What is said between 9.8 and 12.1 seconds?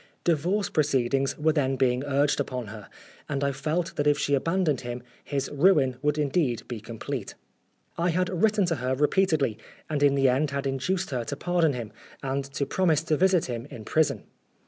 and in the end had induced her to pardon him,